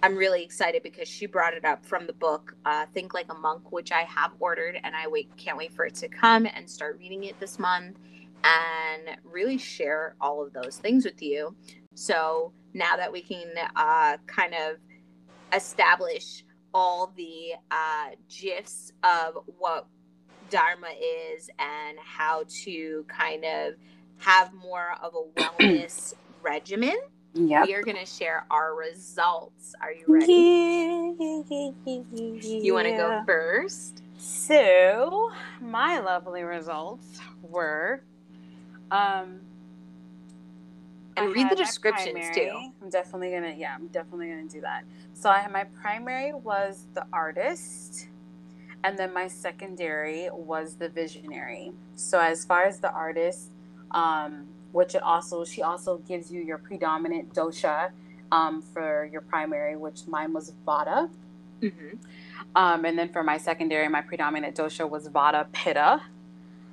[0.03, 3.33] i'm really excited because she brought it up from the book uh, think like a
[3.33, 6.69] monk which i have ordered and i wait can't wait for it to come and
[6.69, 7.97] start reading it this month
[8.43, 11.55] and really share all of those things with you.
[11.95, 14.77] So now that we can uh, kind of
[15.53, 19.87] establish all the uh, gifs of what
[20.49, 20.87] Dharma
[21.33, 23.73] is and how to kind of
[24.17, 26.97] have more of a wellness regimen.
[27.33, 27.67] Yep.
[27.67, 29.75] We are going to share our results.
[29.81, 30.33] Are you ready?
[32.63, 34.01] You want to go first?
[34.17, 35.31] So,
[35.61, 38.01] my lovely results were
[38.89, 39.41] um
[41.17, 42.71] And I read the descriptions, too.
[42.81, 44.83] I'm definitely gonna yeah, I'm definitely gonna do that.
[45.13, 48.07] So I had my primary was the artist,
[48.83, 51.73] and then my secondary was the visionary.
[51.95, 53.51] So as far as the artist,
[53.91, 57.91] um, which it also she also gives you your predominant dosha
[58.31, 61.09] um, for your primary, which mine was Vata.
[61.61, 61.97] Mm-hmm.
[62.55, 66.01] Um, and then for my secondary, my predominant dosha was Vata Pitta.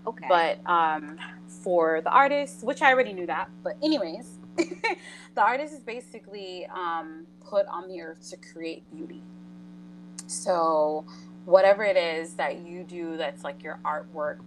[0.07, 0.26] Okay.
[0.28, 1.18] But um,
[1.64, 7.27] for the artist, which I already knew that, but anyways, the artist is basically um,
[7.40, 9.22] put on the earth to create beauty.
[10.27, 11.07] So
[11.46, 14.40] whatever it is that you do, that's like your artwork.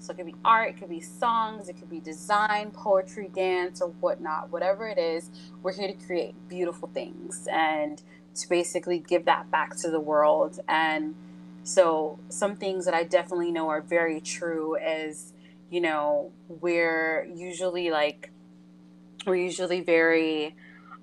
[0.00, 3.80] So it could be art, it could be songs, it could be design, poetry, dance,
[3.80, 4.50] or whatnot.
[4.50, 5.30] Whatever it is,
[5.62, 8.02] we're here to create beautiful things and
[8.34, 10.58] to basically give that back to the world.
[10.68, 11.14] And
[11.62, 15.33] so some things that I definitely know are very true is,
[15.74, 18.30] you know, we're usually like
[19.26, 20.54] we're usually very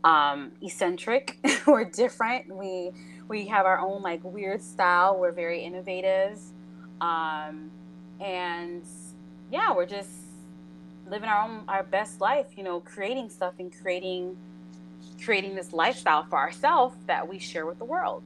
[0.05, 1.37] um eccentric.
[1.67, 2.55] we're different.
[2.55, 2.91] We
[3.27, 5.19] we have our own like weird style.
[5.19, 6.39] We're very innovative.
[7.01, 7.69] Um
[8.21, 8.85] and
[9.51, 10.09] yeah, we're just
[11.05, 14.37] living our own our best life, you know, creating stuff and creating
[15.21, 18.23] creating this lifestyle for ourselves that we share with the world.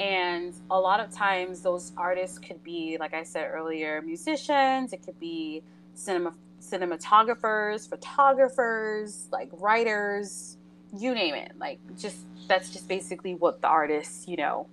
[0.00, 4.92] And a lot of times, those artists could be, like I said earlier, musicians.
[4.92, 5.62] It could be
[5.94, 10.56] cinema cinematographers, photographers, like writers,
[10.96, 11.52] you name it.
[11.58, 14.66] Like just that's just basically what the artist, you know,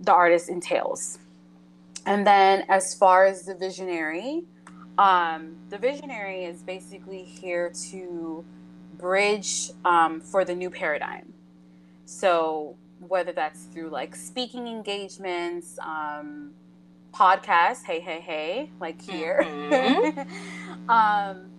[0.00, 1.18] the artist entails.
[2.04, 4.44] And then as far as the visionary,
[4.98, 8.44] um, the visionary is basically here to
[8.98, 11.32] bridge um, for the new paradigm.
[12.04, 12.76] So
[13.08, 16.52] whether that's through like speaking engagements, um,
[17.12, 19.40] podcasts, hey, hey, hey, like here.
[19.42, 20.26] Mhm.
[20.88, 21.50] um,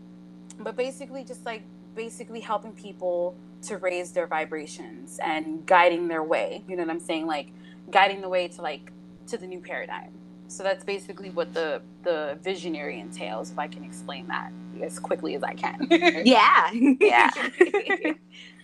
[0.59, 1.63] but basically, just like
[1.95, 6.63] basically helping people to raise their vibrations and guiding their way.
[6.67, 7.27] You know what I'm saying?
[7.27, 7.47] Like
[7.91, 8.91] guiding the way to like
[9.27, 10.11] to the new paradigm.
[10.47, 13.51] So that's basically what the the visionary entails.
[13.51, 14.51] If I can explain that
[14.81, 15.87] as quickly as I can.
[16.25, 17.31] yeah Yeah.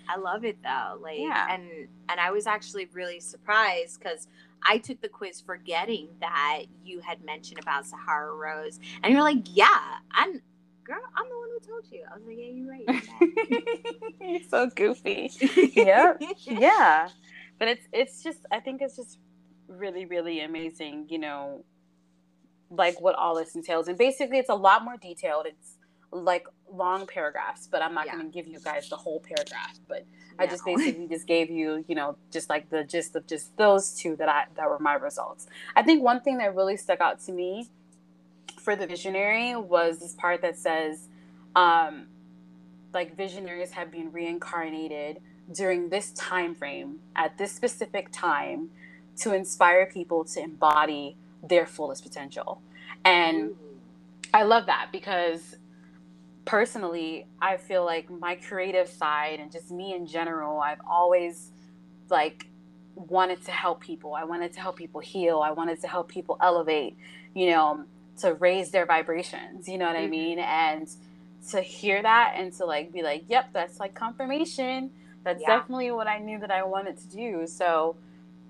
[0.09, 1.47] i love it though like Yeah.
[1.53, 1.63] and
[2.09, 4.27] and i was actually really surprised because
[4.67, 9.45] i took the quiz forgetting that you had mentioned about sahara rose and you're like
[9.55, 9.67] yeah
[10.11, 10.41] i'm
[10.83, 14.69] girl i'm the one who told you i was like yeah you're right You're so
[14.75, 15.31] goofy.
[15.75, 16.21] Yep.
[16.47, 17.09] yeah
[17.59, 19.19] but it's it's just i think it's just
[19.67, 21.63] really really amazing you know
[22.71, 25.75] like what all this entails and basically it's a lot more detailed it's
[26.11, 28.13] like long paragraphs but i'm not Yeah.
[28.15, 30.05] going to give you guys the whole paragraph but
[30.39, 33.93] i just basically just gave you you know just like the gist of just those
[33.93, 37.19] two that i that were my results i think one thing that really stuck out
[37.21, 37.69] to me
[38.59, 41.09] for the visionary was this part that says
[41.55, 42.07] um
[42.93, 45.21] like visionaries have been reincarnated
[45.53, 48.69] during this time frame at this specific time
[49.17, 52.61] to inspire people to embody their fullest potential
[53.05, 53.57] and Ooh.
[54.33, 55.55] i love that because
[56.49, 61.51] personally i feel like my creative side and just me in general i've always
[62.09, 62.47] like
[62.95, 64.13] wanted to help people.
[64.15, 65.39] I wanted to help people heal.
[65.41, 66.97] I wanted to help people elevate
[67.35, 67.85] you know
[68.17, 70.09] to raise their vibrations you know what i Mhm.
[70.09, 70.39] mean?
[70.39, 70.87] And
[71.51, 74.91] to hear that and to like be like yep that's like confirmation.
[75.23, 75.59] That's Yeah.
[75.59, 77.47] definitely what i knew that i wanted to do.
[77.47, 77.95] So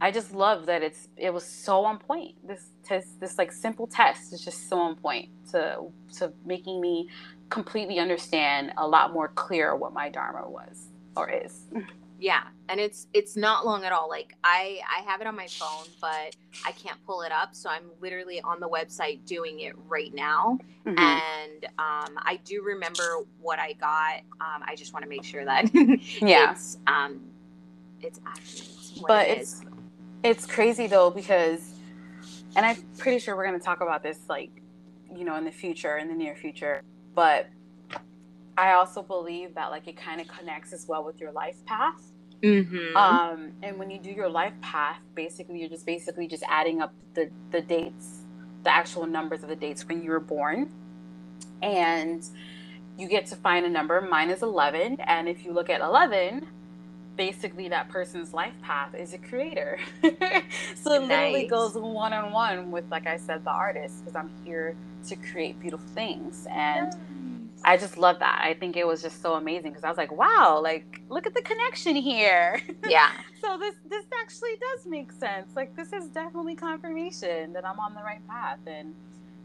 [0.02, 2.36] i just love that it's it was so on point.
[2.48, 7.10] This test this like simple test is just so on point to to making me
[7.50, 11.64] completely understand a lot more clear what my dharma was or is
[12.20, 15.48] yeah and it's it's not long at all like i i have it on my
[15.60, 16.36] phone but
[16.66, 20.58] i can't pull it up so i'm literally on the website doing it right now
[20.86, 20.98] Mhm.
[21.00, 25.46] and um i do remember what i got um i just want to make sure
[25.46, 25.70] that
[26.22, 26.52] Yeah.
[26.52, 27.22] it's um
[28.02, 28.70] it's accurate
[29.08, 29.66] but it it's is.
[30.24, 31.74] it's crazy though because
[32.56, 34.52] and i'm pretty sure we're going to talk about this like
[35.16, 36.82] you know in the future in the near future
[37.16, 37.48] but
[38.58, 42.02] i also believe that like it kind of connects as well with your life path.
[42.42, 42.96] Mhm.
[42.96, 46.94] um and when you do your life path basically you're just basically just adding up
[47.14, 48.22] the the dates
[48.64, 50.70] the actual numbers of the dates when you were born.
[51.62, 52.24] And
[52.98, 54.02] you get to find a number.
[54.02, 56.46] Mine is 11 and if you look at 11
[57.16, 59.80] basically that person's life path is a creator.
[60.76, 64.30] So it literally goes one on one with like i said the artist because i'm
[64.46, 64.76] here
[65.08, 66.94] to create beautiful things and
[67.66, 68.40] I just love that.
[68.42, 71.34] I think it was just so amazing because I was like, wow, like look at
[71.34, 72.62] the connection here.
[72.88, 75.56] yeah so this this actually does make sense.
[75.56, 78.94] Like this is definitely confirmation that I'm on the right path and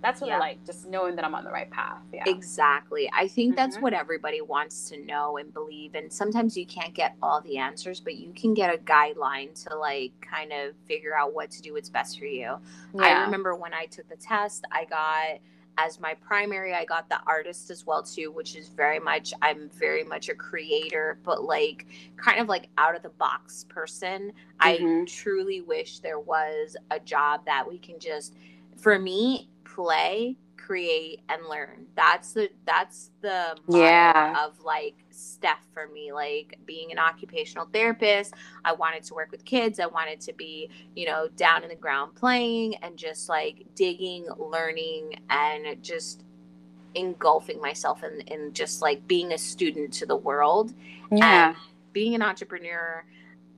[0.04, 0.36] that's what Yeah.
[0.36, 2.02] I like, just knowing that I'm on the right path.
[2.12, 2.24] Yeah.
[2.26, 3.10] Exactly.
[3.12, 3.82] I think that's Mhm.
[3.82, 5.94] what everybody wants to know and believe.
[5.94, 9.76] And sometimes you can't get all the answers, but you can get a guideline to
[9.76, 12.58] like kind of figure out what to do what's best for you.
[12.98, 15.40] I remember when I took the test, I got
[15.76, 19.68] as my primary, I got the artist as well too, which is very much I'm
[19.70, 21.86] very much a creator, but like
[22.16, 24.32] kind of like out of the box person.
[24.60, 25.06] I Mhm.
[25.08, 28.36] truly wish there was a job that we can just
[28.76, 34.46] for me play create and learn that's the that's the Yeah.
[34.46, 38.32] of like stuff for me like being an occupational therapist
[38.64, 41.74] i wanted to work with kids i wanted to be you know down in the
[41.74, 46.24] ground playing and just like digging learning and just
[46.94, 50.72] engulfing myself in, in just like being a student to the world
[51.10, 51.48] Yeah.
[51.48, 51.56] and
[51.92, 53.04] being an entrepreneur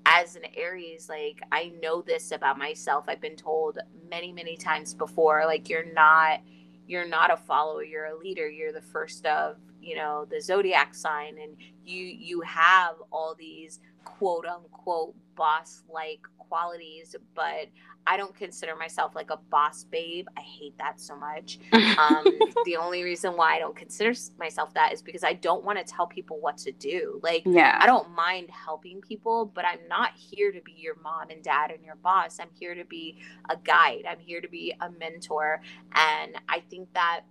[0.08, 3.06] as an Aries, like I know this about myself.
[3.08, 6.40] I've been told many, many times before, like you're not
[6.86, 8.48] you're not a follower, you're a leader.
[8.48, 13.80] You're the first of, you know, the zodiac sign and you you have all these
[14.04, 17.68] quote unquote boss like qualities, but
[18.08, 20.28] I don't consider myself like a boss babe.
[20.36, 21.58] I hate that so much.
[21.96, 22.24] Um,
[22.66, 25.84] the only reason why I don't consider myself that is because I don't want to
[25.84, 27.18] tell people what to do.
[27.22, 27.78] Like yeah.
[27.80, 31.70] I don't mind helping people, but I'm not here to be your mom and dad
[31.70, 32.38] and your boss.
[32.38, 33.16] I'm here to be
[33.48, 34.04] a guide.
[34.08, 35.62] I'm here to be a mentor.
[35.94, 37.22] And I think that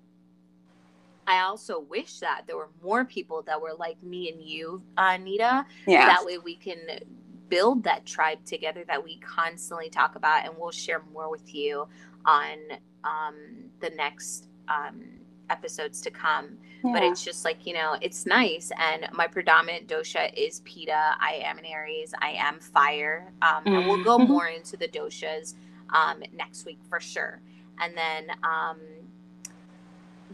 [1.27, 5.17] I also wish that there were more people that were like me and you, uh,
[5.17, 5.65] Nita.
[5.85, 6.07] yeah.
[6.07, 6.79] That way we can
[7.49, 10.45] build that tribe together that we constantly talk about.
[10.45, 11.87] And we'll share more with you
[12.25, 12.57] on
[13.03, 13.35] um,
[13.81, 15.03] the next um,
[15.49, 16.57] episodes to come.
[16.83, 21.15] But it's just like you know it's nice and my predominant dosha is Pitta.
[21.19, 22.13] I am an aries.
[22.21, 23.31] I am fire.
[23.41, 24.27] Um, and we'll go Mhm.
[24.29, 25.55] more into the doshas
[25.89, 27.41] um, next week for sure.
[27.79, 28.79] And then um,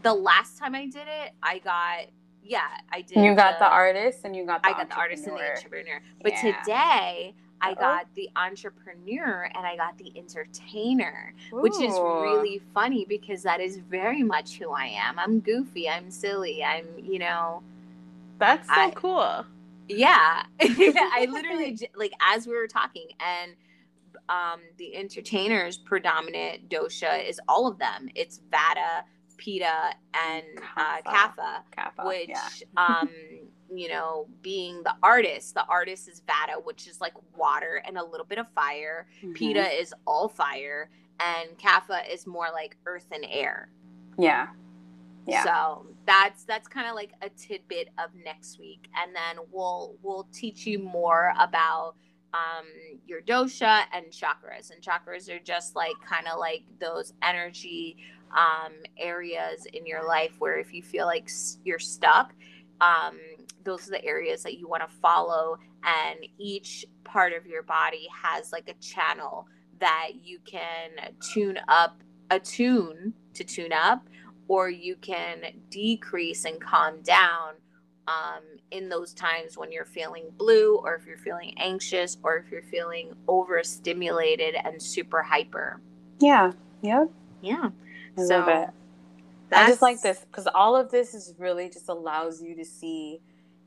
[0.02, 2.06] the last time i did it i got
[2.42, 5.26] yeah i did you got the artist and you got the i got the artist
[5.26, 6.00] and the entrepreneur.
[6.22, 6.60] but Yeah.
[6.62, 7.34] today
[7.64, 13.60] I got the entrepreneur and I got the entertainer, which is really funny because that
[13.60, 15.16] is very much who I am.
[15.16, 17.62] I'm goofy, I'm silly, I'm, you know.
[18.38, 19.46] That's so I- cool.
[19.88, 20.42] Yeah.
[20.60, 23.54] I literally, like, as we were talking, and
[24.28, 29.02] um, the entertainer's predominant dosha is all of them it's Vata,
[29.42, 30.44] Pitta, and
[30.76, 31.12] uh, Kapha.
[31.36, 32.06] Kapha Kappa.
[32.06, 32.48] which yeah.
[32.76, 33.08] um
[33.74, 38.04] you know being the artist the artist is vata which is like water and a
[38.04, 39.34] little bit of fire Mhm.
[39.34, 40.90] Pitta is all fire
[41.20, 43.70] and kapha is more like earth and air
[44.18, 44.48] Yeah.
[45.26, 45.44] Yeah.
[45.44, 50.28] so that's that's kind of like a tidbit of next week and then we'll we'll
[50.32, 51.94] teach you more about
[52.34, 52.66] um
[53.06, 57.96] your dosha and chakras and chakras are just like kind of like those energy
[58.36, 61.28] um areas in your life where if you feel like
[61.64, 62.34] you're stuck
[62.80, 63.18] um
[63.64, 68.08] those are the areas that you want to follow and each part of your body
[68.12, 69.46] has like a channel
[69.80, 70.90] that you can
[71.32, 74.08] tune up attune to tune up
[74.48, 75.38] or you can
[75.70, 77.54] decrease and calm down
[78.08, 82.50] um, in those times when you're feeling blue or if you're feeling anxious or if
[82.50, 85.80] you're feeling overstimulated and super hyper.
[86.18, 86.52] yeah.
[86.82, 87.04] Yeah.
[87.40, 87.70] Yeah.
[88.18, 88.68] I so love it.
[89.52, 93.20] I just like this because all of this is really just allows you to see,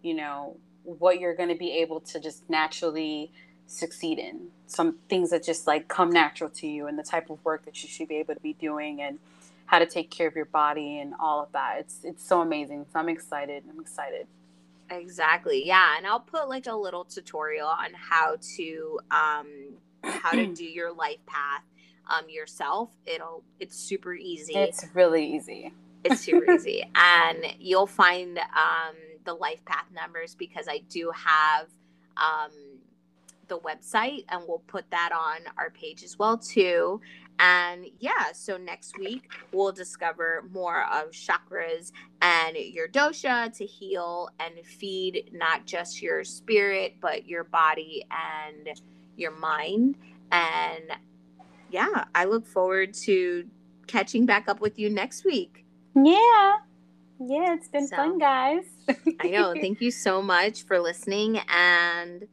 [0.04, 3.32] you know, what you're going to be able to just naturally
[3.68, 4.50] succeed in.
[4.68, 7.84] Some things that just like come natural to you and the type of work that
[7.84, 9.20] you should be able to be doing and
[9.68, 11.78] how to take care of your body and all of that.
[11.80, 12.86] It's it's so amazing.
[12.93, 13.64] So I'm excited.
[13.70, 14.28] I'm excited.
[14.91, 15.68] Exactly.
[15.68, 19.48] Yeah, and I'll put like a little tutorial on how to um
[20.10, 21.64] how to do your life path
[22.08, 22.89] um yourself.
[23.06, 24.56] It'll it's super easy.
[24.56, 25.74] It's really easy.
[26.03, 26.84] It's super easy.
[26.95, 28.95] And you'll find um,
[29.26, 31.68] the life path numbers because I do have
[32.18, 32.51] um,
[33.47, 37.01] the website and we'll put that on our page as well too.
[37.38, 41.91] And yeah, so next week we'll discover more of chakras
[42.22, 48.70] and your dosha to heal and feed not just your spirit, but your body and
[49.18, 49.95] your mind.
[50.32, 50.91] And
[51.70, 53.45] yeah, I look forward to
[53.88, 55.66] catching back up with you next week.
[55.95, 56.57] Yeah.
[57.20, 58.66] Yeah, it's been So- fun, guys.
[59.20, 59.53] I know.
[59.53, 61.39] Thank you so much for listening.
[61.47, 62.28] And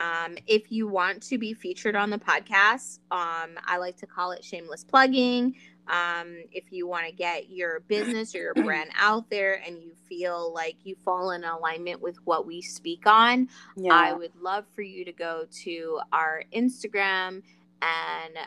[0.00, 4.32] um, if you want to be featured on the podcast, um, I like to call
[4.32, 5.54] it shameless plugging.
[5.88, 9.92] Um, if you want to get your business or your brand out there and you
[10.08, 13.94] feel like you fall in alignment with what we speak on, yeah.
[13.94, 17.42] I would love for you to go to our Instagram
[17.82, 18.38] and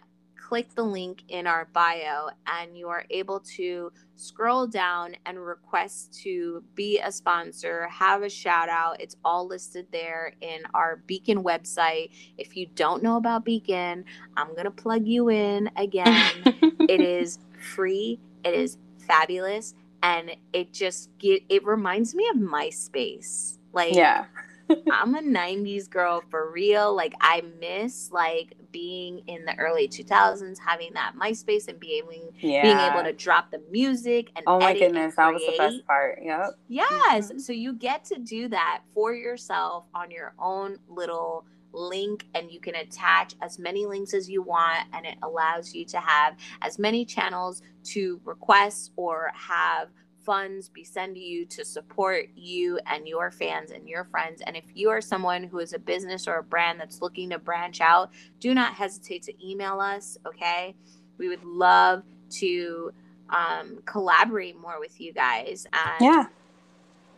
[0.50, 6.12] click the link in our bio, and you are able to scroll down and request
[6.24, 9.00] to be a sponsor, have a shout out.
[9.00, 12.10] It's all listed there in our Beacon website.
[12.40, 14.06] If you don't know about Beacon,
[14.36, 16.32] I'm going to plug you in again.
[16.90, 17.38] it is
[17.76, 23.60] free, it is fabulous, and it just get it reminds me of MySpace.
[23.72, 24.26] Like yeah.
[24.92, 26.96] I'm a 90s girl for real.
[26.96, 32.34] Like I miss like being in the early 2000s, having that MySpace and being able,
[32.40, 32.62] Yeah.
[32.62, 36.20] being able to drop the music and Oh my goodness, that was the best part.
[36.22, 36.52] Yep.
[36.68, 37.32] Yes.
[37.32, 37.42] Mhm.
[37.42, 42.60] So you get to do that for yourself on your own little link and you
[42.60, 46.80] can attach as many links as you want and it allows you to have as
[46.80, 49.90] many channels to request or have
[50.30, 54.56] funds be sent to you to support you and your fans and your friends and
[54.56, 57.82] if you are someone who is a business or a brand that's looking to branch
[57.82, 60.76] out do not hesitate to email us okay
[61.18, 62.92] we would love to
[63.30, 66.26] um, collaborate more with you guys and Yeah.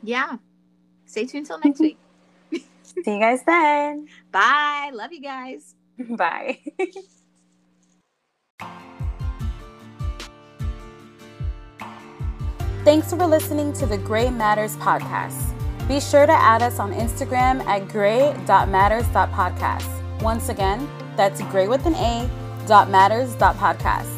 [0.03, 0.37] yeah.
[1.05, 1.97] Stay tuned till next week.
[2.53, 2.61] See
[3.07, 4.07] you guys then.
[4.31, 4.91] Bye.
[4.93, 5.75] Love you guys.
[6.17, 6.59] Bye.
[12.83, 15.53] Thanks for listening to the Gray Matters podcast.
[15.87, 20.21] Be sure to add us on Instagram at gray.matters.podcast.
[20.23, 22.27] Once again, that's gray with an A
[22.65, 24.09] dot matters dot podcast.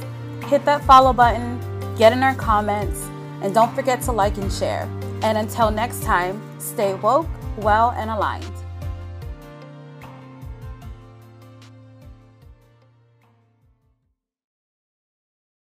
[0.46, 1.60] Hit that follow button,
[1.98, 3.10] get in our comments,
[3.42, 4.88] and don't forget to like and share.
[5.24, 8.63] And until next time, stay woke, well, and aligned.